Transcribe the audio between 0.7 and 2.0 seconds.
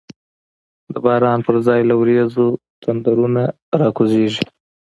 د باران پر ځای له